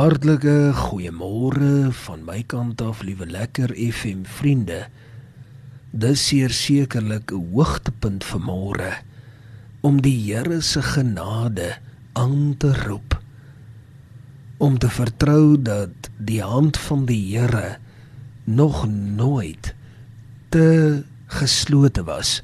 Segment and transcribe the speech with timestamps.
[0.00, 4.86] Hartlike goeiemôre van my kant af, liewe lekker FM vriende.
[5.92, 8.92] Dis seker sekerlik 'n hoogtepunt vir môre
[9.82, 11.76] om die Here se genade
[12.14, 13.20] aan te roep.
[14.56, 17.76] Om te vertrou dat die hand van die Here
[18.44, 19.74] nog nooit
[20.48, 22.40] te geslote was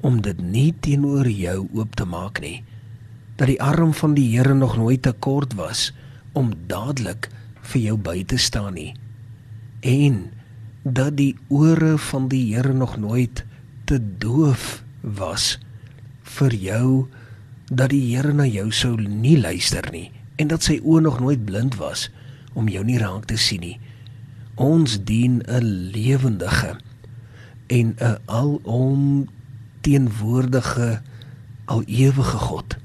[0.00, 2.64] om dit nie teenoor jou oop te maak nie.
[3.36, 5.92] Dat die arm van die Here nog nooit te kort was
[6.36, 7.30] om dadelik
[7.72, 8.92] vir jou by te staan nie.
[9.80, 10.26] En
[10.84, 13.44] dat die ore van die Here nog nooit
[13.84, 15.56] te doof was
[16.36, 17.06] vir jou
[17.70, 21.44] dat die Here na jou sou nie luister nie en dat sy oë nog nooit
[21.48, 22.08] blind was
[22.56, 23.78] om jou nie raak te sien nie.
[24.56, 26.76] Ons dien 'n lewendige
[27.66, 29.28] en 'n alom
[29.80, 31.00] teenwoordige
[31.64, 32.75] al ewige God.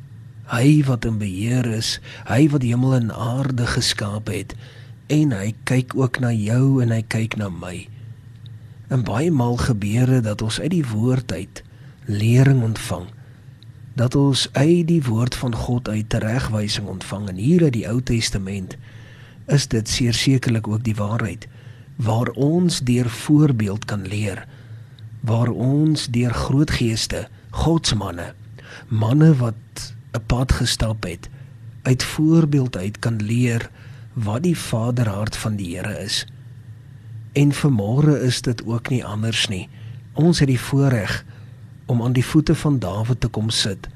[0.51, 4.55] Hy wat in beheer is, hy wat die hemel en aarde geskaap het
[5.11, 7.87] en hy kyk ook na jou en hy kyk na my.
[8.91, 11.63] En baie maal gebeur dit dat ons uit die woord uit
[12.07, 13.09] lering ontvang.
[13.99, 17.99] Dat ons uit die woord van God uit teregwysing ontvang en hier uit die Ou
[18.03, 18.77] Testament
[19.51, 21.47] is dit seker sekerlik ook die waarheid
[22.01, 24.45] waar ons deur voorbeeld kan leer
[25.21, 28.33] waar ons deur groot geeste, godsmanne,
[28.89, 31.29] manne wat 'n pad gestap het,
[31.81, 33.69] uit voorbeeld uit kan leer
[34.13, 36.25] wat die vaderhart van die Here is.
[37.31, 39.69] En vanmôre is dit ook nie anders nie.
[40.13, 41.25] Ons het die voorreg
[41.85, 43.87] om aan die voete van Dawid te kom sit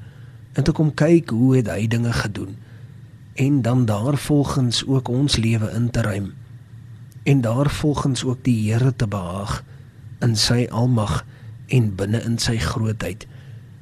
[0.52, 2.56] en te kom kyk hoe het hy dinge gedoen
[3.34, 6.32] en dan daarvolgens ook ons lewe in te ruim
[7.22, 9.64] en daarvolgens ook die Here te behaag
[10.18, 11.24] in sy almag
[11.66, 13.26] en binne in sy grootheid.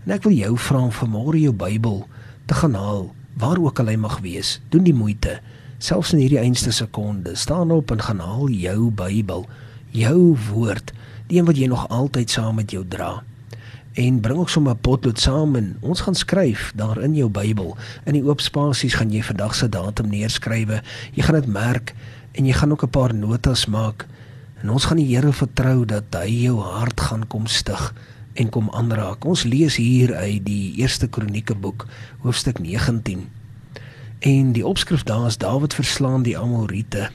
[0.04, 2.06] En ek wil jou vra om vanmôre jou Bybel
[2.46, 4.60] te gaan haal, waar ook al hy mag wees.
[4.68, 5.38] Doen die moeite.
[5.78, 9.46] Selfs in hierdie einste sekonde, staan op en gaan haal jou Bybel,
[9.90, 10.92] jou woord,
[11.28, 13.22] die een wat jy nog altyd saam met jou dra.
[13.94, 17.76] En bring ook sommer 'n potlood saam en ons gaan skryf daar in jou Bybel.
[18.04, 20.82] In die oop spasies gaan jy vandag se datum neerskrywe.
[21.12, 21.94] Jy gaan dit merk
[22.32, 24.06] en jy gaan ook 'n paar notas maak.
[24.62, 27.94] En ons gaan die Here vertrou dat hy jou hart gaan kom stig
[28.34, 29.24] en kom aanraak.
[29.24, 31.86] Ons lees hier uit die eerste Kronieke boek,
[32.18, 33.28] hoofstuk 19.
[34.24, 37.10] En die opskrif daar is Dawid verslaan die Amorite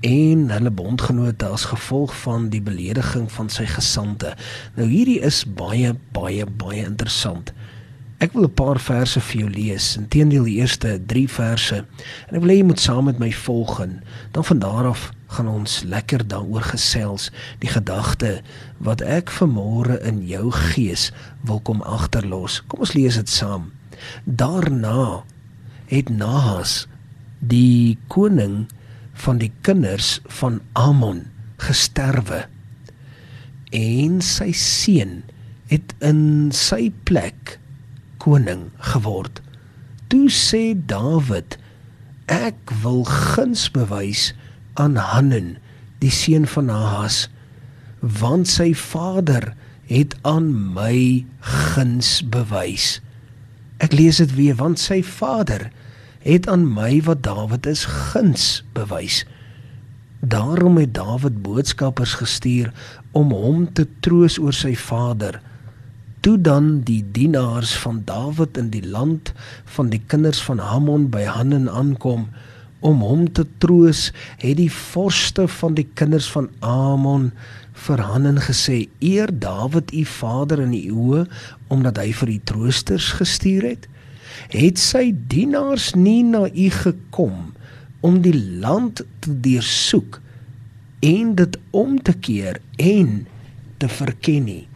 [0.00, 4.34] en hulle bondgenote as gevolg van die belediging van sy gesande.
[4.76, 7.52] Nou hierdie is baie baie baie interessant.
[8.18, 9.96] Ek wil 'n paar verse vir jou lees.
[9.96, 11.76] Inteendeel die eerste 3 verse.
[12.28, 15.10] En ek wil hê jy moet saam met my volg en dan van daar af
[15.38, 17.28] gaan ons lekker daaroor gesels,
[17.62, 18.40] die gedagte
[18.82, 21.12] wat ek vanmôre in jou gees
[21.46, 22.58] wil kom agterlos.
[22.66, 23.70] Kom ons lees dit saam.
[24.26, 25.22] Daarna
[25.86, 26.88] het Nahas
[27.38, 28.66] die koning
[29.22, 31.28] van die kinders van Amon
[31.62, 32.44] gesterwe
[33.74, 35.20] en sy seun
[35.70, 37.58] het in sy plek
[38.22, 39.42] koning geword.
[40.08, 41.58] Toe sê Dawid:
[42.26, 44.32] Ek wil guns bewys
[44.78, 45.56] aan Hanan,
[46.02, 47.26] die seun van Ahas,
[48.00, 49.52] want sy vader
[49.90, 51.24] het aan my
[51.74, 52.98] guns bewys.
[53.82, 55.68] Ek lees dit weer, want sy vader
[56.22, 59.24] het aan my wat Dawid is guns bewys.
[60.20, 62.72] Daarom het Dawid boodskappers gestuur
[63.16, 65.40] om hom te troos oor sy vader
[66.20, 69.32] toe dan die dienaars van Dawid in die land
[69.64, 72.26] van die kinders van Hamon by Hanan aankom
[72.80, 74.08] om hom te troos,
[74.38, 77.30] het die vorste van die kinders van Amon
[77.86, 81.26] vir Hanan gesê: "Eer Dawid u vader in u oë
[81.68, 83.88] omdat hy vir u troosters gestuur het?
[84.50, 87.52] Het sy dienaars nie na u gekom
[88.00, 90.20] om die land te deursoek
[91.00, 93.26] en dit om te keer en
[93.78, 94.68] te verken nie?"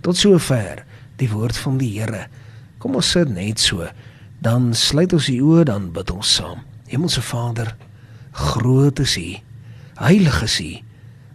[0.00, 0.84] Tot sover
[1.16, 2.26] die woord van die Here.
[2.78, 3.86] Kom ons sit net so.
[4.44, 6.73] Dan sluit ons die oë dan bid ons saam.
[6.94, 7.74] Hemelse Vader,
[8.30, 9.30] groot is U.
[9.98, 10.70] Heilig is U.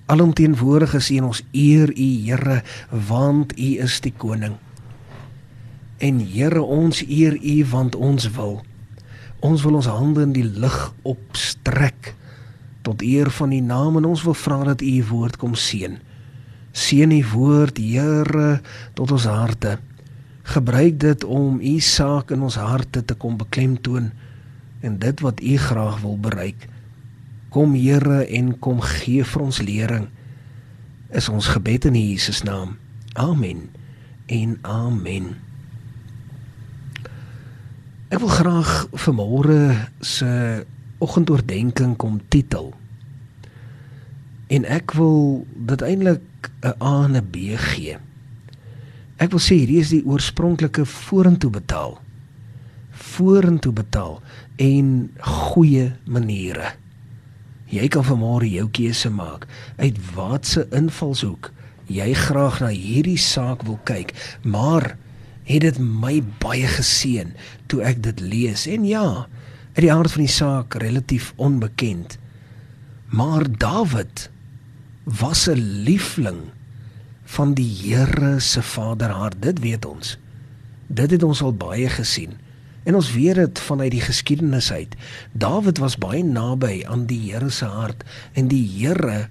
[0.05, 2.61] Alomteenwoordig is U en ons eer U Here
[3.07, 4.55] want U is die koning.
[5.99, 8.61] En Here ons eer U want ons wil.
[9.43, 12.13] Ons wil ons hande in die lig opstrek
[12.87, 15.99] tot eer van U naam en ons wil vra dat U woord kom seën.
[16.71, 18.61] Seën die woord, Here,
[18.95, 19.75] tot ons harte.
[20.55, 24.07] Gebruik dit om u saak in ons harte te kom beklemtoon
[24.79, 26.67] en dit wat u graag wil bereik.
[27.49, 30.07] Kom Here en kom gee vir ons lering.
[31.09, 32.77] Is ons gebed in Jesus naam.
[33.13, 33.69] Amen.
[34.25, 35.35] En amen.
[38.09, 40.65] Ek wil graag vanmôre se
[40.97, 42.73] oggendoordenking kom titel.
[44.49, 47.97] En ek wil dit eintlik 'n A en 'n B gee.
[49.17, 51.99] Ek wil sê hierdie is die oorspronklike vorentoe betaal.
[52.99, 54.19] Vorentoe betaal
[54.59, 56.73] en goeie maniere.
[57.69, 59.47] Jy kan vanmôre jou keuse maak
[59.77, 61.51] uit watter invalshoek
[61.89, 64.13] jy graag na hierdie saak wil kyk,
[64.45, 64.93] maar
[65.49, 67.33] het dit my baie geseën
[67.71, 68.67] toe ek dit lees.
[68.69, 69.25] En ja,
[69.73, 72.19] uit die aard van die saak relatief onbekend.
[73.09, 74.29] Maar Dawid
[75.03, 76.53] was 'n liefling
[77.25, 80.17] van die Here se Vaderhart, dit weet ons.
[80.87, 82.37] Dit het ons al baie gesien.
[82.89, 84.95] En ons weet dit vanuit die geskiedenis uit.
[85.37, 88.01] Dawid was baie naby aan die Here se hart
[88.33, 89.27] en die Here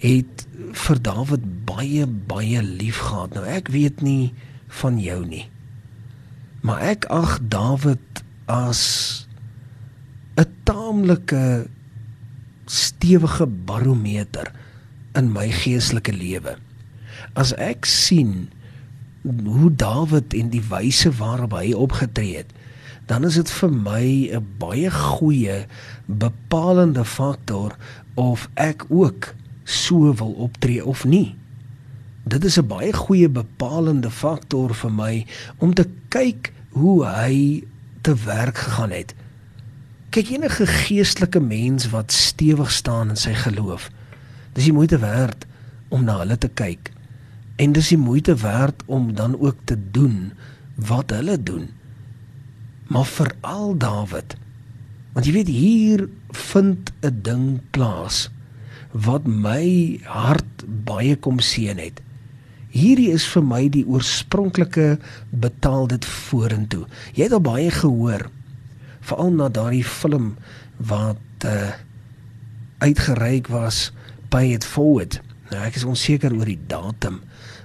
[0.00, 0.46] het
[0.86, 3.36] vir Dawid baie baie lief gehad.
[3.36, 4.32] Nou ek weet nie
[4.80, 5.44] van jou nie.
[6.64, 9.26] Maar ek ag Dawid as
[10.40, 11.68] 'n taamlike
[12.64, 14.52] stewige barometer
[15.14, 16.56] in my geestelike lewe.
[17.34, 18.48] As ek sien
[19.44, 22.52] hoe Dawid en die wyse waarop hy opgetree het,
[23.10, 24.06] dan is dit vir my
[24.38, 25.66] 'n baie goeie
[26.06, 27.74] bepalende faktor
[28.14, 29.34] of ek ook
[29.64, 31.34] so wil optree of nie.
[32.22, 35.26] Dit is 'n baie goeie bepalende faktor vir my
[35.58, 37.64] om te kyk hoe hy
[38.00, 39.14] te werk gegaan het.
[40.10, 43.90] Kyk enige geestelike mens wat stewig staan in sy geloof.
[44.52, 45.46] Dis die moeite werd
[45.88, 46.92] om na hulle te kyk.
[47.56, 50.32] En dis die moeite werd om dan ook te doen
[50.74, 51.79] wat hulle doen.
[52.90, 54.34] Maar veral Dawid.
[55.14, 58.30] Want jy weet hier vind 'n ding plaas
[58.90, 62.00] wat my hart baie kom seën het.
[62.70, 64.98] Hierdie is vir my die oorspronklike
[65.30, 66.86] betaal dit vorentoe.
[67.14, 68.30] Jy het al baie gehoor
[69.00, 70.36] veral na daardie film
[70.76, 71.72] wat uh,
[72.78, 73.92] uitgereik was
[74.30, 75.20] by it forward.
[75.50, 77.22] Nou ek is onseker oor die datum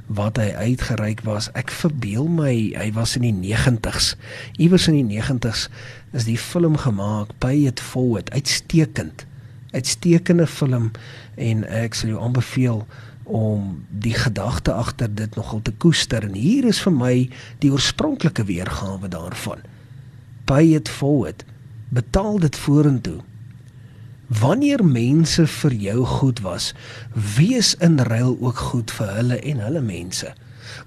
[0.07, 1.49] wat hy uitgereik was.
[1.57, 4.13] Ek verbeel my hy was in die 90s.
[4.57, 5.67] Iewers in die 90s
[6.13, 8.31] is die film gemaak by it forward.
[8.31, 9.25] Uitstekend.
[9.73, 10.91] Uitstekende film
[11.35, 12.85] en ek sal jou aanbeveel
[13.25, 17.13] om die gedagte agter dit nogal te koester en hier is vir my
[17.63, 19.63] die oorspronklike weergawe daarvan
[20.45, 21.41] pay it forward
[21.89, 23.17] betaal dit vorentoe
[24.27, 26.73] wanneer mense vir jou goed was
[27.37, 30.33] wees in ruil ook goed vir hulle en hulle mense.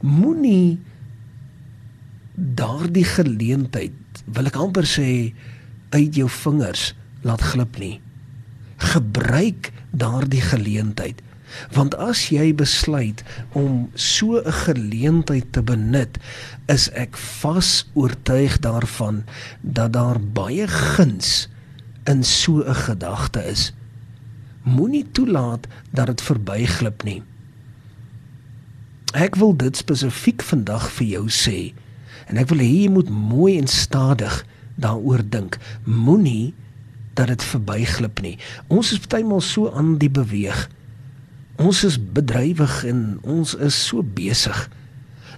[0.00, 0.78] Moenie
[2.34, 5.34] daardie geleentheid wil ek amper sê
[5.94, 6.92] uit jou vingers
[7.22, 7.96] laat glip nie.
[8.78, 11.22] Gebruik daardie geleentheid
[11.72, 13.22] Want as jy besluit
[13.56, 16.18] om so 'n geleentheid te benut,
[16.68, 19.24] is ek vas oortuig daarvan
[19.60, 21.48] dat daar baie guns
[22.08, 23.72] in so 'n gedagte is.
[24.62, 27.22] Moenie toelaat dat dit verbyglip nie.
[29.12, 31.72] Ek wil dit spesifiek vandag vir jou sê
[32.26, 34.44] en ek wil hê jy moet mooi en stadig
[34.74, 35.58] daaroor dink.
[35.84, 36.54] Moenie
[37.14, 38.38] dat dit verbyglip nie.
[38.66, 40.68] Ons is partymal so aan die beweeg
[41.58, 44.58] ons is bedrywig en ons is so besig.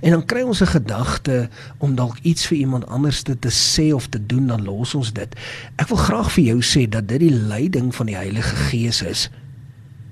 [0.01, 1.49] En dan kry ons 'n gedagte
[1.79, 5.13] om dalk iets vir iemand anders te, te sê of te doen, dan los ons
[5.13, 5.37] dit.
[5.77, 9.31] Ek wil graag vir jou sê dat dit die leiding van die Heilige Gees is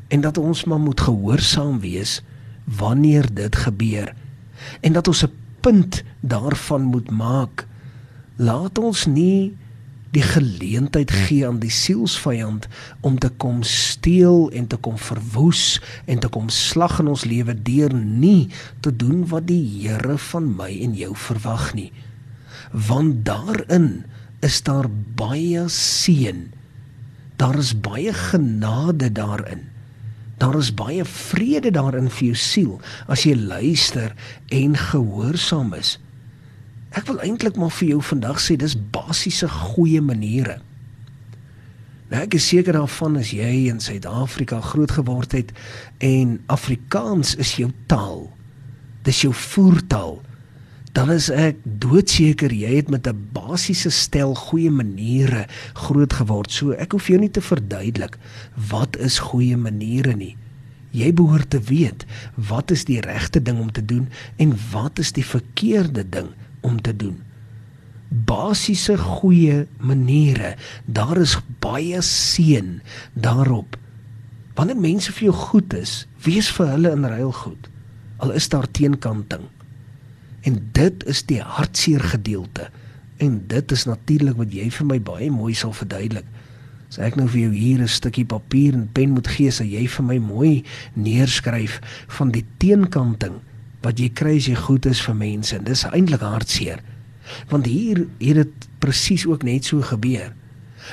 [0.09, 2.23] en dat ons maar moet gehoorsaam wees
[2.65, 4.15] wanneer dit gebeur
[4.81, 7.67] en dat ons 'n punt daarvan moet maak.
[8.37, 9.57] Laat ons nie
[10.17, 12.69] die geleentheid gee aan die sielsvyand
[13.05, 17.55] om te kom steel en te kom verwoes en te kom slag in ons lewe
[17.55, 18.49] deur nie
[18.81, 21.91] te doen wat die Here van my en jou verwag nie.
[22.73, 24.05] Want daarin
[24.45, 24.89] is daar
[25.19, 26.49] baie seën.
[27.37, 29.69] Daar is baie genade daarin.
[30.39, 32.75] Daar is baie vrede daarin vir jou siel
[33.11, 34.15] as jy luister
[34.55, 35.99] en gehoorsaam is.
[36.99, 40.57] Ek wil eintlik maar vir jou vandag sê dis basiese goeie maniere.
[42.09, 45.53] Nou ek is seker daarvan as jy in Suid-Afrika groot geword het
[46.03, 48.25] en Afrikaans is jou taal.
[49.07, 50.17] Dis jou voertaal.
[50.97, 56.51] Dan is ek doodseker jy het met 'n basiese stel goeie maniere groot geword.
[56.51, 58.19] So ek hoef jou nie te verduidelik
[58.57, 60.37] wat is goeie maniere nie.
[60.91, 65.13] Jy behoort te weet wat is die regte ding om te doen en wat is
[65.13, 67.19] die verkeerde ding om te doen.
[68.09, 72.79] Basiese goeie maniere, daar is baie seën
[73.13, 73.77] daarop.
[74.59, 77.69] Wanneer mense vir jou goed is, wees vir hulle in ruil goed.
[78.19, 79.45] Al is daar teenkanting.
[80.43, 82.71] En dit is die hartseer gedeelte.
[83.23, 86.27] En dit is natuurlik wat jy vir my baie mooi sal verduidelik.
[86.89, 89.87] As ek nou vir jou hier 'n stukkie papier en pen moet gee, sal jy
[89.87, 93.41] vir my mooi neerskryf van die teenkanting
[93.89, 95.57] wat jy kry as jy goed is vir mense.
[95.57, 96.83] En dis eintlik hartseer.
[97.49, 100.35] Want hier het dit presies ook net so gebeur.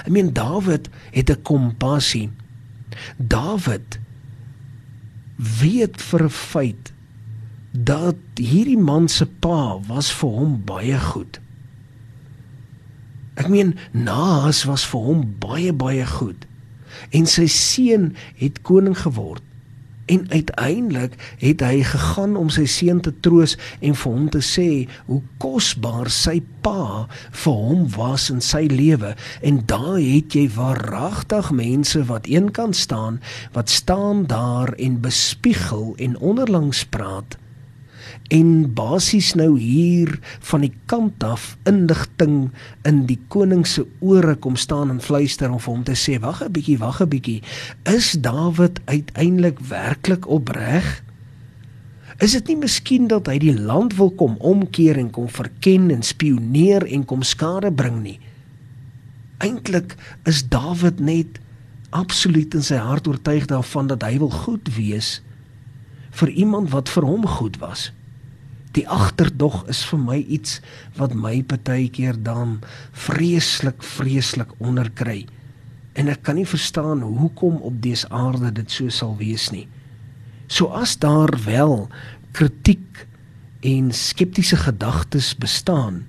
[0.03, 2.29] Ek meen Dawid het 'n kompassie.
[3.17, 3.99] Dawid
[5.35, 6.93] weet vir 'n feit
[7.71, 11.39] dat hierdie man se pa was vir hom baie goed.
[13.35, 16.45] Ek meen Naas was vir hom baie baie goed.
[17.11, 19.43] En sy seun het koning geword.
[20.05, 24.67] En uiteindelik het hy gegaan om sy seun te troos en vir hom te sê
[25.07, 27.07] hoe kosbaar sy pa
[27.43, 29.15] vir hom was in sy lewe.
[29.41, 33.21] En daar het jy waaragtig mense wat eenkant staan
[33.57, 37.37] wat staan daar en bespiegel en onderlangs praat
[38.33, 40.15] en basies nou hier
[40.49, 42.49] van die kant af indigting
[42.87, 46.41] in die koning se ore kom staan en fluister om vir hom te sê wag
[46.41, 47.41] 'n bietjie wag 'n bietjie.
[47.85, 51.03] Is Dawid uiteindelik werklik opreg?
[52.19, 56.01] Is dit nie miskien dat hy die land wil kom omkeer en kom verken en
[56.01, 58.19] spioneer en kom skade bring nie?
[59.37, 61.39] Eintlik is Dawid net
[61.89, 65.21] absoluut in sy hart oortuig daarvan dat hy wil goed wees
[66.11, 67.91] vir iemand wat vir hom goed was
[68.75, 70.59] Die agterdog is vir my iets
[70.97, 72.57] wat my partykeer dan
[72.91, 75.21] vreeslik vreeslik onderkry.
[75.95, 79.63] En ek kan nie verstaan hoekom op dese aarde dit so sal wees nie.
[80.51, 81.87] So as daar wel
[82.35, 83.05] kritiek
[83.65, 86.03] en skeptiese gedagtes bestaan,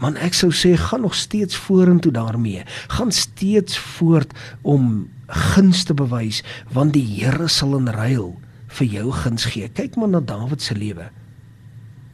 [0.00, 2.64] man ek sou sê gaan nog steeds vorentoe daarmee.
[2.96, 4.32] Gaan steeds voort
[4.62, 5.04] om
[5.52, 6.40] guns te bewys
[6.72, 8.38] want die Here sal in ruil
[8.78, 9.68] vir jou guns gee.
[9.68, 11.12] Kyk maar na Dawid se lewe.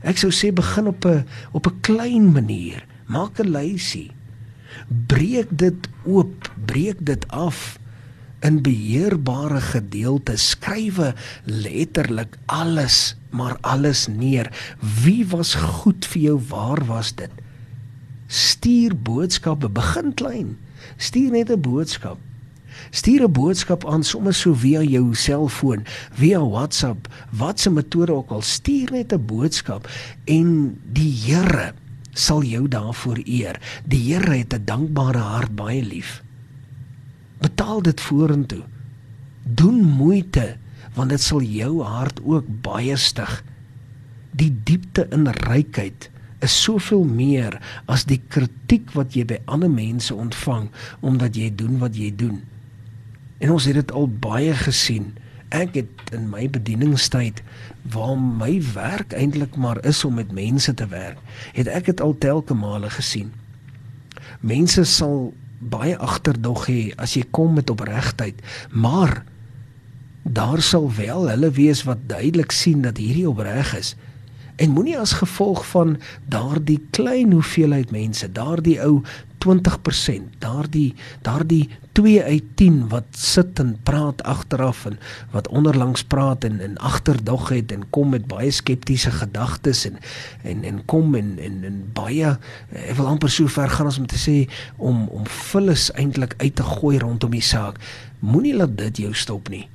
[0.04, 2.84] Ek sou sê begin op 'n op 'n klein manier.
[3.06, 4.10] Maak 'n lysie.
[5.06, 7.78] Breek dit oop, breek dit af
[8.40, 10.48] in beheerbare gedeeltes.
[10.48, 14.52] Skrywe letterlik alles, maar alles neer.
[15.02, 16.40] Wie was goed vir jou?
[16.48, 17.30] Waar was dit?
[18.26, 20.58] Stuur boodskappe, begin klein.
[20.96, 22.18] Stuur net 'n boodskap.
[22.90, 28.42] Stuur 'n boodskap aan sommer so via jou selfoon, via WhatsApp, watse metode ook al,
[28.42, 29.88] stuur net 'n boodskap
[30.24, 31.72] en die Here
[32.12, 33.60] sal jou daarvoor eer.
[33.84, 36.22] Die Here het 'n dankbare hart baie lief.
[37.40, 38.62] Betaal dit vorentoe.
[39.42, 40.56] Doen moeite
[40.94, 43.42] want dit sal jou hart ook baie stig.
[44.30, 46.10] Die diepte in rykheid
[46.44, 47.56] is soveel meer
[47.90, 50.68] as die kritiek wat jy by ander mense ontvang
[51.00, 52.42] omdat jy doen wat jy doen.
[53.44, 55.10] En ons het dit al baie gesien.
[55.52, 57.42] Ek het in my bedieningstyd
[57.92, 61.20] waar my werk eintlik maar is om met mense te werk,
[61.52, 63.28] het ek dit al telke male gesien.
[64.40, 68.40] Mense sal baie agterdog hê as jy kom met opregtheid,
[68.72, 69.20] maar
[70.24, 73.92] daar sal wel hulle wees wat duidelik sien dat hierdie opreg is.
[74.56, 75.98] En moenie as gevolg van
[76.32, 79.02] daardie klein hoeveelheid mense, daardie ou
[79.44, 84.98] 20%, daardie daardie 2 uit 10 wat sit en praat agteraf en
[85.30, 90.00] wat onderlangs praat en en agterdog het en kom met baie skeptiese gedagtes en
[90.42, 92.32] en en kom en en en baie
[92.72, 94.38] ek wil amper so ver gaan as om te sê
[94.76, 97.78] om om vullis eintlik uit te gooi rondom die saak.
[98.18, 99.68] Moenie laat dit jou stop nie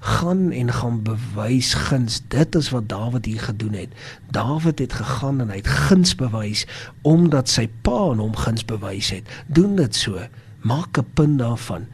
[0.00, 2.22] gaan en gaan bewys guns.
[2.28, 3.92] Dit is wat Dawid hier gedoen het.
[4.30, 6.66] Dawid het gegaan en hy het guns bewys
[7.02, 9.28] omdat sy pa aan hom guns bewys het.
[9.46, 10.24] Doen dit so.
[10.60, 11.86] Maak 'n punt daarvan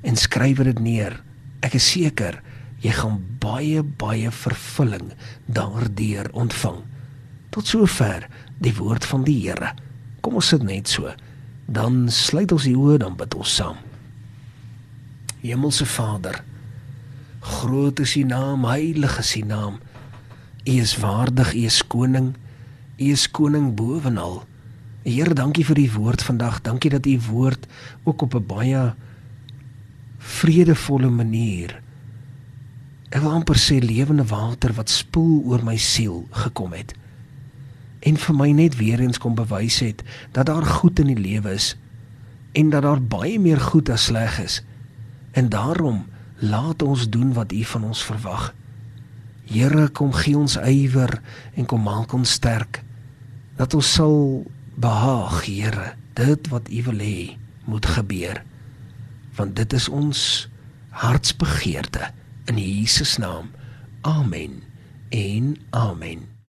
[0.00, 1.22] en skryf dit neer.
[1.60, 2.42] Ek is seker
[2.78, 5.12] jy gaan baie baie vervulling
[5.46, 6.82] daardeur ontvang.
[7.50, 9.72] Tot sover die woord van die Here.
[10.20, 11.12] Kom ons sit net so.
[11.66, 13.76] Dan sluit ons die oë dan bid ons saam.
[15.40, 16.44] Hemelse Vader,
[17.44, 19.78] Groot is U naam, heilig is U naam.
[20.64, 22.34] U is waardig, U is koning.
[22.96, 24.42] U is koning bovenal.
[25.04, 26.62] Here, dankie vir die woord vandag.
[26.64, 27.66] Dankie dat U woord
[28.04, 28.94] ook op 'n baie
[30.18, 31.84] vredevolle manier
[33.14, 36.96] ek wil amper sê lewende water wat spoel oor my siel gekom het.
[38.02, 40.02] En vir my net weer eens kom bewys het
[40.34, 41.76] dat daar goed in die lewe is
[42.58, 44.60] en dat daar baie meer goed as sleg is.
[45.32, 46.04] En daarom
[46.42, 48.54] Laat ons doen wat U van ons verwag.
[49.44, 51.20] Here, kom gee ons ywer
[51.54, 52.82] en kom maak ons sterk
[53.58, 54.42] dat ons sal
[54.74, 58.42] behaag, Here, dit wat U wil hê moet gebeur.
[59.36, 60.48] Want dit is ons
[60.90, 62.10] hartsbegeerte
[62.50, 63.50] in Jesus naam.
[64.02, 64.62] Amen.
[65.10, 66.33] En amen.